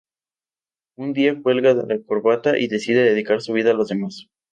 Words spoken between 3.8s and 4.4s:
demás.